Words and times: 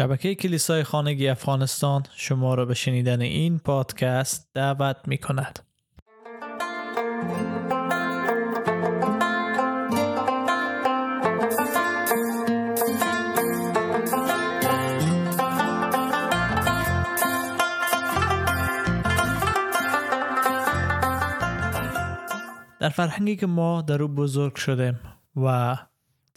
شبکه 0.00 0.34
کلیسای 0.34 0.84
خانگی 0.84 1.28
افغانستان 1.28 2.02
شما 2.14 2.54
را 2.54 2.64
به 2.64 2.74
شنیدن 2.74 3.20
این 3.20 3.58
پادکست 3.58 4.50
دعوت 4.54 4.96
می 5.06 5.18
کند. 5.18 5.58
در 22.80 22.88
فرهنگی 22.88 23.36
که 23.36 23.46
ما 23.46 23.82
در 23.82 24.02
او 24.02 24.08
بزرگ 24.08 24.56
شدیم 24.56 25.00
و 25.36 25.76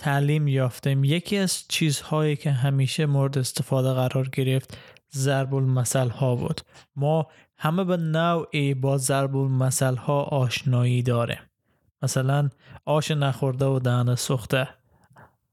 تعلیم 0.04 0.48
یافتیم. 0.48 1.04
یکی 1.04 1.38
از 1.38 1.64
چیزهایی 1.68 2.36
که 2.36 2.52
همیشه 2.52 3.06
مورد 3.06 3.38
استفاده 3.38 3.94
قرار 3.94 4.30
گرفت 4.30 4.78
ضرب 5.16 5.56
المثل 5.56 6.10
ها 6.10 6.36
بود. 6.36 6.62
ما 6.96 7.28
همه 7.58 7.84
به 7.84 7.98
نوعی 7.98 8.74
با 8.74 8.98
ضرب 8.98 9.38
المثل 9.38 9.96
ها 9.96 10.24
آشنایی 10.24 11.04
داریم. 11.04 11.40
مثلا 12.02 12.50
آش 12.86 13.12
نخورده 13.12 13.66
و 13.66 13.80
دهن 13.80 14.16
سوخته. 14.16 14.68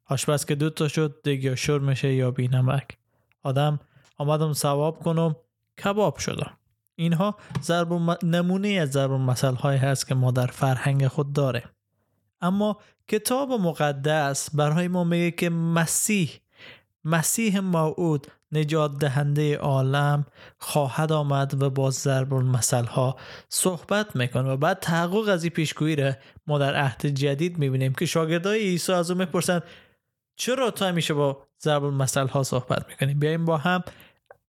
آشپز 0.06 0.44
که 0.44 0.54
دوتا 0.54 0.88
شد 0.88 1.20
دیگه 1.24 1.54
شر 1.54 1.78
میشه 1.78 2.14
یا 2.14 2.30
بی 2.30 2.48
نمک 2.48 2.98
آدم 3.42 3.80
آمدم 4.16 4.52
ثواب 4.52 4.98
کنم 4.98 5.36
کباب 5.84 6.18
شدم. 6.18 6.52
اینها 6.96 7.36
ضرب 7.62 7.92
نمونه 8.24 8.68
از 8.68 8.90
ضرب 8.90 9.12
المثل 9.12 9.54
هایی 9.54 9.78
هست 9.78 10.06
که 10.06 10.14
ما 10.14 10.30
در 10.30 10.46
فرهنگ 10.46 11.06
خود 11.06 11.32
داریم. 11.32 11.68
اما 12.40 12.78
کتاب 13.08 13.52
مقدس 13.52 14.54
برای 14.54 14.88
ما 14.88 15.04
میگه 15.04 15.30
که 15.30 15.50
مسیح 15.50 16.30
مسیح 17.04 17.60
موعود 17.60 18.26
نجات 18.52 18.98
دهنده 18.98 19.56
عالم 19.56 20.26
خواهد 20.58 21.12
آمد 21.12 21.62
و 21.62 21.70
با 21.70 21.90
ضرب 21.90 22.34
المثل 22.34 22.84
ها 22.84 23.16
صحبت 23.48 24.16
می‌کنه 24.16 24.50
و 24.50 24.56
بعد 24.56 24.80
تحقق 24.80 25.28
از 25.28 25.44
این 25.44 25.52
پیشگویی 25.52 25.96
را 25.96 26.12
ما 26.46 26.58
در 26.58 26.76
عهد 26.76 27.06
جدید 27.06 27.58
می‌بینیم 27.58 27.92
که 27.92 28.06
شاگردای 28.06 28.58
عیسی 28.58 28.92
از 28.92 29.10
او 29.10 29.18
می‌پرسند 29.18 29.62
چرا 30.36 30.70
تو 30.70 30.84
همیشه 30.84 31.14
با 31.14 31.46
ضرب 31.62 31.84
المثل 31.84 32.28
ها 32.28 32.42
صحبت 32.42 32.88
می‌کنیم 32.88 33.18
بیایم 33.18 33.44
با 33.44 33.56
هم 33.56 33.82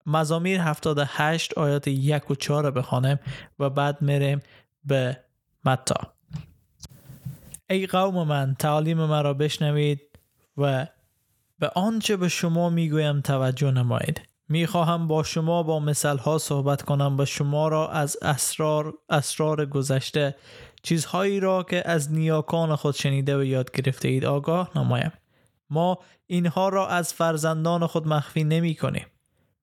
مزامیر 0.06 0.60
78 0.60 1.58
آیات 1.58 1.88
1 1.88 2.30
و 2.30 2.34
4 2.34 2.70
بخوانیم 2.70 3.18
و 3.58 3.70
بعد 3.70 4.02
میریم 4.02 4.40
به 4.84 5.20
متا. 5.64 6.19
ای 7.70 7.86
قوم 7.86 8.28
من 8.28 8.54
تعالیم 8.58 8.98
مرا 9.04 9.34
بشنوید 9.34 10.00
و 10.56 10.86
به 11.58 11.68
آنچه 11.68 12.16
به 12.16 12.28
شما 12.28 12.70
می‌گویم 12.70 13.20
توجه 13.20 13.70
نمایید. 13.70 14.22
می‌خواهم 14.48 15.08
با 15.08 15.22
شما 15.22 15.62
با 15.62 15.80
مثال 15.80 16.18
ها 16.18 16.38
صحبت 16.38 16.82
کنم 16.82 17.16
و 17.18 17.24
شما 17.24 17.68
را 17.68 17.88
از 17.88 18.16
اسرار 18.22 18.94
اسرار 19.08 19.66
گذشته 19.66 20.36
چیزهایی 20.82 21.40
را 21.40 21.62
که 21.62 21.88
از 21.88 22.12
نیاکان 22.12 22.76
خود 22.76 22.94
شنیده 22.94 23.38
و 23.38 23.44
یاد 23.44 23.70
گرفته 23.70 24.08
اید 24.08 24.24
آگاه 24.24 24.70
نمایم. 24.76 25.12
ما 25.70 25.98
اینها 26.26 26.68
را 26.68 26.88
از 26.88 27.14
فرزندان 27.14 27.86
خود 27.86 28.08
مخفی 28.08 28.44
نمی 28.44 28.74
کنیم 28.74 29.06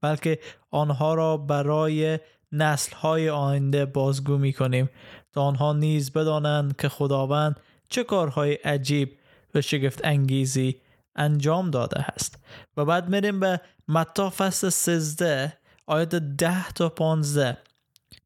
بلکه 0.01 0.39
آنها 0.71 1.13
را 1.13 1.37
برای 1.37 2.19
نسل 2.51 2.95
های 2.95 3.29
آینده 3.29 3.85
بازگو 3.85 4.37
می 4.37 4.53
کنیم 4.53 4.89
تا 5.33 5.41
آنها 5.41 5.73
نیز 5.73 6.11
بدانند 6.11 6.75
که 6.75 6.89
خداوند 6.89 7.59
چه 7.89 8.03
کارهای 8.03 8.53
عجیب 8.53 9.17
و 9.55 9.61
شگفت 9.61 10.01
انگیزی 10.03 10.81
انجام 11.15 11.71
داده 11.71 11.99
است. 11.99 12.39
و 12.77 12.85
بعد 12.85 13.09
میریم 13.09 13.39
به 13.39 13.61
متا 13.87 14.29
فصل 14.29 14.69
13 14.69 15.57
آیت 15.87 16.15
10 16.15 16.71
تا 16.71 16.89
15 16.89 17.57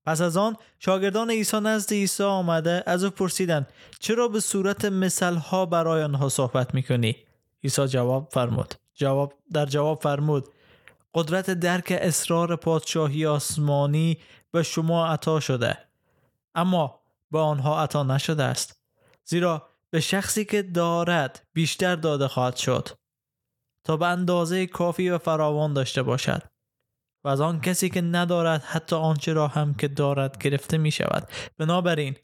پس 0.06 0.22
از 0.22 0.38
آن 0.38 0.56
شاگردان 0.80 1.32
عیسی 1.32 1.60
نزد 1.60 1.94
عیسی 1.94 2.24
آمده 2.24 2.84
از 2.86 3.04
او 3.04 3.10
پرسیدند 3.10 3.68
چرا 4.00 4.28
به 4.28 4.40
صورت 4.40 4.86
مثل 4.86 5.36
ها 5.36 5.66
برای 5.66 6.04
آنها 6.04 6.30
صحبت 6.30 6.74
می‌کنی؟ 6.74 7.16
عیسی 7.64 7.88
جواب 7.88 8.30
فرمود. 8.32 8.76
جواب 8.96 9.34
در 9.54 9.66
جواب 9.66 10.02
فرمود 10.02 10.48
قدرت 11.14 11.50
درک 11.50 11.98
اسرار 12.02 12.56
پادشاهی 12.56 13.26
آسمانی 13.26 14.18
به 14.52 14.64
شما 14.64 15.08
عطا 15.08 15.40
شده 15.40 15.78
اما 16.56 17.00
به 17.32 17.40
آنها 17.40 17.84
عطا 17.84 18.04
نشده 18.04 18.44
است. 18.44 18.81
زیرا 19.26 19.70
به 19.90 20.00
شخصی 20.00 20.46
که 20.46 20.62
دارد 20.62 21.48
بیشتر 21.54 21.96
داده 21.96 22.28
خواهد 22.28 22.56
شد 22.56 22.90
تا 23.84 23.98
به 23.98 24.08
اندازه 24.08 24.68
کافی 24.68 25.10
و 25.10 25.18
فراوان 25.18 25.74
داشته 25.74 26.04
باشد 26.04 26.44
و 27.24 27.28
از 27.28 27.42
آن 27.42 27.62
کسی 27.62 27.90
که 27.90 28.02
ندارد 28.02 28.64
حتی 28.64 28.96
آنچه 28.96 29.34
را 29.34 29.48
هم 29.48 29.74
که 29.74 29.88
دارد 29.88 30.38
گرفته 30.38 30.78
می 30.78 30.92
شود 30.92 31.28
بنابراین 31.58 32.16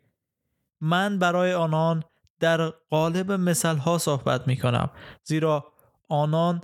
من 0.81 1.19
برای 1.19 1.53
آنان 1.53 2.03
در 2.39 2.69
قالب 2.69 3.31
مثل 3.31 3.77
ها 3.77 3.97
صحبت 3.97 4.47
می 4.47 4.57
کنم 4.57 4.89
زیرا 5.23 5.73
آنان 6.09 6.61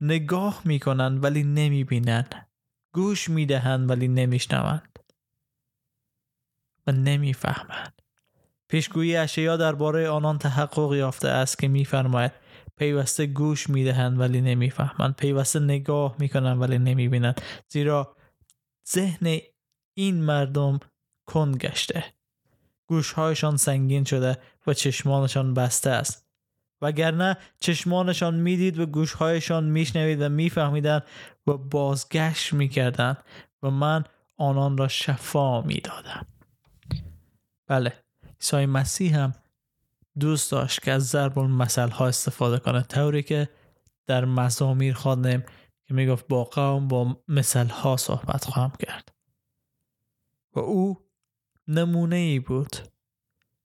نگاه 0.00 0.62
می 0.64 0.80
کنند 0.80 1.24
ولی 1.24 1.44
نمی 1.44 1.84
بینند 1.84 2.48
گوش 2.92 3.30
می 3.30 3.46
دهند 3.46 3.90
ولی 3.90 4.08
نمی 4.08 4.38
شنوند 4.38 4.98
و 6.86 6.92
نمی 6.92 7.34
فهمند 7.34 8.02
پیشگویی 8.68 9.16
اشیا 9.16 9.56
درباره 9.56 10.08
آنان 10.08 10.38
تحقق 10.38 10.94
یافته 10.94 11.28
است 11.28 11.58
که 11.58 11.68
میفرماید 11.68 12.32
پیوسته 12.76 13.26
گوش 13.26 13.70
می‌دهند 13.70 14.20
ولی 14.20 14.40
نمی‌فهمند. 14.40 15.16
پیوسته 15.16 15.58
نگاه 15.58 16.16
می‌کنند 16.18 16.60
ولی 16.60 16.78
نمی‌بینند. 16.78 17.40
زیرا 17.68 18.16
ذهن 18.92 19.38
این 19.94 20.22
مردم 20.22 20.80
کند 21.26 21.56
گشته. 21.56 22.04
گوشهایشان 22.88 23.56
سنگین 23.56 24.04
شده 24.04 24.38
و 24.66 24.74
چشمانشان 24.74 25.54
بسته 25.54 25.90
است. 25.90 26.26
وگرنه 26.82 27.36
چشمانشان 27.60 28.34
می‌دید 28.34 28.78
و 28.78 28.86
گوشهایشان 28.86 29.64
میشنوید 29.64 30.22
و 30.22 30.28
میفهمیدند 30.28 31.02
و 31.46 31.56
بازگشت 31.56 32.52
می‌کردند 32.52 33.16
و 33.62 33.70
من 33.70 34.04
آنان 34.36 34.78
را 34.78 34.88
شفا 34.88 35.62
می‌دادم. 35.62 36.26
بله. 37.68 37.92
عیسی 38.40 38.66
مسیح 38.66 39.18
هم 39.18 39.32
دوست 40.18 40.52
داشت 40.52 40.82
که 40.82 40.92
از 40.92 41.06
ضرب 41.06 41.38
المثل 41.38 41.88
ها 41.88 42.06
استفاده 42.06 42.58
کنه. 42.58 42.82
طوری 42.82 43.22
که 43.22 43.48
در 44.06 44.24
مزامیر 44.24 44.94
خواندیم 44.94 45.44
که 45.84 45.94
می‌گفت 45.94 46.28
با 46.28 46.44
قوم 46.44 46.88
با 46.88 47.22
مثل 47.28 47.66
ها 47.66 47.96
صحبت 47.96 48.44
خواهم 48.44 48.72
کرد. 48.86 49.12
و 50.52 50.60
او 50.60 51.06
نمونه 51.68 52.16
ای 52.16 52.38
بود 52.38 52.76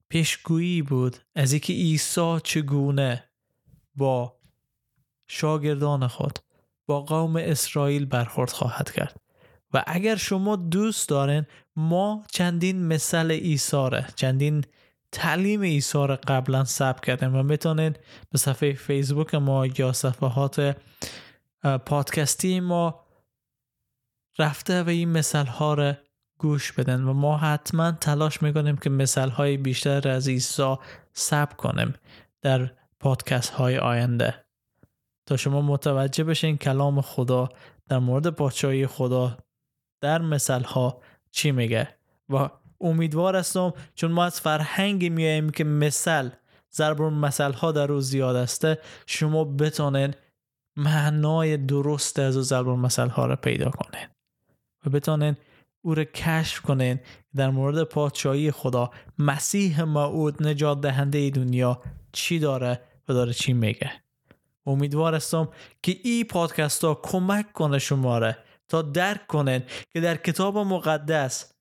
پیشگویی 0.10 0.82
بود 0.82 1.18
از 1.36 1.52
اینکه 1.52 1.74
عیسی 1.74 2.38
چگونه 2.44 3.30
با 3.96 4.40
شاگردان 5.28 6.08
خود 6.08 6.40
با 6.86 7.02
قوم 7.02 7.36
اسرائیل 7.36 8.06
برخورد 8.06 8.50
خواهد 8.50 8.92
کرد. 8.92 9.22
و 9.74 9.84
اگر 9.88 10.16
شما 10.16 10.56
دوست 10.56 11.10
دارین 11.10 11.46
ما 11.76 12.24
چندین 12.32 12.88
مثل 12.88 13.32
ایساره 13.32 14.08
چندین 14.16 14.64
تعلیم 15.12 15.62
ایسار 15.62 16.16
قبلا 16.16 16.64
ثبت 16.64 17.06
کردیم 17.06 17.36
و 17.36 17.44
می‌تونید 17.44 18.00
به 18.32 18.38
صفحه 18.38 18.74
فیسبوک 18.74 19.36
ما 19.36 19.66
یا 19.66 19.94
صفحات 19.94 20.78
پادکستی 21.86 22.60
ما 22.60 23.06
رفته 24.40 24.84
و 24.84 24.90
این 24.90 25.10
مثل 25.10 25.46
ها 25.46 25.74
را 25.74 25.94
گوش 26.38 26.72
بدن 26.72 27.04
و 27.04 27.14
ما 27.14 27.38
حتما 27.38 27.92
تلاش 27.92 28.42
می‌کنیم 28.42 28.78
که 28.78 28.90
مثل 28.90 29.30
های 29.30 29.58
بیشتر 29.58 30.10
از 30.10 30.28
عیسی 30.28 30.76
ثبت 31.16 31.56
کنیم 31.56 31.94
در 32.42 32.72
پادکست 33.00 33.50
های 33.50 33.78
آینده. 33.78 34.46
تا 35.26 35.38
شما 35.38 35.62
متوجه 35.62 36.24
بشین 36.24 36.58
کلام 36.58 37.02
خدا 37.02 37.50
در 37.88 38.00
مورد 38.00 38.28
پادشاهی 38.28 38.88
خدا 38.88 39.38
در 40.02 40.22
مثل 40.22 40.64
ها 40.64 41.02
چی 41.32 41.52
میگه؟ 41.52 41.96
و 42.30 42.50
امیدوار 42.82 43.36
هستم 43.36 43.74
چون 43.96 44.12
ما 44.12 44.26
از 44.26 44.42
فرهنگی 44.42 45.10
میاییم 45.10 45.50
که 45.50 45.64
مثل 45.64 46.30
ضرب 46.74 47.02
مثل 47.02 47.52
ها 47.52 47.72
در 47.72 47.88
روز 47.88 48.10
زیاد 48.10 48.36
است 48.36 48.68
شما 49.06 49.44
بتونید 49.44 50.18
معنای 50.76 51.58
درست 51.58 52.20
از 52.20 52.34
ضرب 52.34 52.68
مثل 52.68 53.08
ها 53.08 53.26
را 53.26 53.36
پیدا 53.36 53.70
کنید 53.70 54.10
و 54.86 54.90
بتونید 54.90 55.38
او 55.82 55.96
را 55.96 56.04
کشف 56.04 56.62
کنید 56.62 57.00
در 57.36 57.50
مورد 57.50 57.84
پادشاهی 57.84 58.52
خدا 58.52 58.92
مسیح 59.20 59.84
موعود 59.84 60.48
نجات 60.48 60.82
دهنده 60.82 61.30
دنیا 61.30 61.82
چی 62.12 62.40
داره 62.40 62.82
و 63.10 63.14
داره 63.14 63.34
چی 63.34 63.54
میگه. 63.54 63.92
امیدوار 64.66 65.16
هستم 65.16 65.50
که 65.84 65.98
این 66.04 66.24
پادکست 66.24 66.84
ها 66.84 67.00
کمک 67.04 67.54
کنه 67.54 67.80
شما 67.80 68.18
را 68.18 68.34
تا 68.72 68.82
درک 68.82 69.28
کنن 69.28 69.64
که 69.94 70.00
در 70.00 70.18
کتاب 70.18 70.58
مقدس 70.58 71.54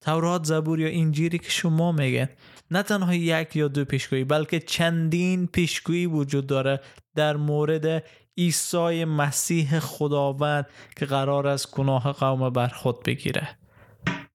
تورات 0.00 0.44
زبور 0.44 0.80
یا 0.80 0.88
انجیلی 0.88 1.38
که 1.38 1.50
شما 1.50 1.92
میگن 1.92 2.28
نه 2.70 2.82
تنها 2.82 3.14
یک 3.14 3.56
یا 3.56 3.68
دو 3.68 3.84
پیشگویی 3.84 4.24
بلکه 4.24 4.60
چندین 4.60 5.46
پیشگویی 5.46 6.06
وجود 6.06 6.46
داره 6.46 6.80
در 7.14 7.36
مورد 7.36 8.04
عیسی 8.38 9.04
مسیح 9.04 9.78
خداوند 9.78 10.66
که 10.96 11.06
قرار 11.06 11.46
است 11.46 11.70
گناه 11.70 12.12
قوم 12.12 12.50
بر 12.50 12.68
خود 12.68 13.02
بگیره. 13.02 13.48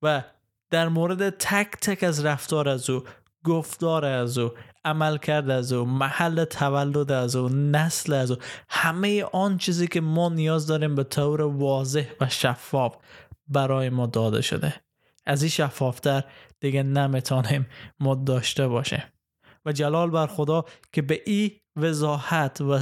و 0.02 0.24
در 0.70 0.88
مورد 0.88 1.30
تک 1.30 1.72
تک 1.82 2.04
از 2.04 2.26
رفتار 2.26 2.70
از 2.70 2.90
او 2.90 3.04
گفتار 3.44 4.06
از 4.06 4.38
او 4.38 4.52
عمل 4.86 5.18
کرد 5.18 5.50
از 5.50 5.74
او 5.74 5.86
محل 5.86 6.44
تولد 6.44 7.12
از 7.12 7.36
او 7.36 7.50
نسل 7.50 8.14
از 8.14 8.32
او 8.32 8.38
همه 8.70 9.24
آن 9.24 9.58
چیزی 9.58 9.88
که 9.88 10.02
ما 10.02 10.30
نیاز 10.30 10.68
داریم 10.68 10.96
به 10.96 11.04
طور 11.04 11.42
واضح 11.42 12.06
و 12.22 12.30
شفاف 12.30 12.96
برای 13.48 13.90
ما 13.90 14.06
داده 14.06 14.42
شده. 14.42 14.74
از 15.26 15.42
این 15.42 15.50
شفافتر 15.50 16.24
دیگه 16.60 16.84
نمی‌تونیم 16.84 17.68
ما 18.00 18.16
داشته 18.16 18.68
باشه 18.68 19.14
و 19.66 19.72
جلال 19.72 20.10
بر 20.10 20.28
خدا 20.28 20.66
که 20.94 21.02
به 21.02 21.22
این 21.26 21.52
وضاحت 21.76 22.62
و 22.62 22.80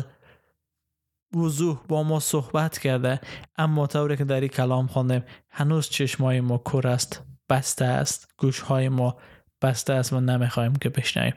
وضوح 1.35 1.77
با 1.87 2.03
ما 2.03 2.19
صحبت 2.19 2.77
کرده 2.77 3.21
اما 3.57 3.87
طوری 3.87 4.17
که 4.17 4.23
در 4.23 4.39
این 4.39 4.49
کلام 4.49 4.87
خوندیم 4.87 5.23
هنوز 5.49 5.89
چشمای 5.89 6.41
ما 6.41 6.57
کور 6.57 6.87
است 6.87 7.23
بسته 7.49 7.85
است 7.85 8.33
گوشهای 8.37 8.89
ما 8.89 9.17
بسته 9.61 9.93
است 9.93 10.13
و 10.13 10.19
نمی‌خوایم 10.19 10.75
که 10.75 10.89
بشنویم. 10.89 11.33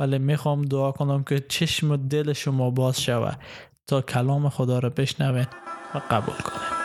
ولی 0.00 0.18
می‌خوام 0.18 0.62
دعا 0.62 0.92
کنم 0.92 1.24
که 1.24 1.40
چشم 1.48 1.90
و 1.90 1.96
دل 1.96 2.32
شما 2.32 2.70
باز 2.70 3.00
شود 3.00 3.38
تا 3.86 4.00
کلام 4.02 4.48
خدا 4.48 4.78
را 4.78 4.90
بشنوید 4.90 5.48
و 5.94 6.00
قبول 6.10 6.34
کنید 6.34 6.79